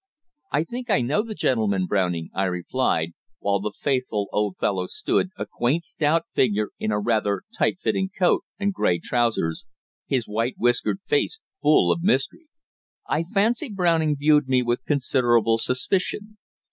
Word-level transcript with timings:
"I 0.51 0.63
think 0.63 0.89
I 0.89 1.01
know 1.01 1.21
the 1.21 1.35
gentleman, 1.35 1.85
Browning," 1.85 2.31
I 2.33 2.45
replied, 2.45 3.11
while 3.37 3.59
the 3.59 3.71
faithful 3.71 4.29
old 4.33 4.57
fellow 4.57 4.87
stood, 4.87 5.29
a 5.37 5.45
quaint, 5.45 5.83
stout 5.83 6.23
figure 6.33 6.71
in 6.79 6.91
a 6.91 6.99
rather 6.99 7.43
tight 7.55 7.77
fitting 7.79 8.09
coat 8.17 8.43
and 8.57 8.73
grey 8.73 8.97
trousers, 8.97 9.67
his 10.07 10.25
white 10.27 10.55
whiskered 10.57 11.01
face 11.01 11.39
full 11.61 11.91
of 11.91 12.01
mystery. 12.01 12.47
I 13.07 13.21
fancy 13.31 13.69
Browning 13.69 14.15
viewed 14.15 14.47
me 14.47 14.63
with 14.63 14.83
considerable 14.85 15.59
suspicion. 15.59 16.39